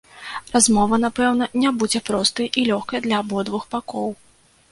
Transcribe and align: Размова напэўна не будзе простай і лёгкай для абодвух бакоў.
Размова 0.53 0.97
напэўна 1.01 1.47
не 1.65 1.73
будзе 1.83 2.01
простай 2.09 2.49
і 2.61 2.65
лёгкай 2.69 2.99
для 3.05 3.19
абодвух 3.25 3.63
бакоў. 3.75 4.09